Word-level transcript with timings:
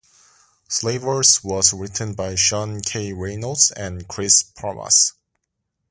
"Slavers" 0.67 1.43
was 1.43 1.73
written 1.75 2.15
by 2.15 2.33
Sean 2.33 2.81
K. 2.81 3.13
Reynolds 3.13 3.69
and 3.69 4.07
Chris 4.07 4.41
Pramas. 4.41 5.13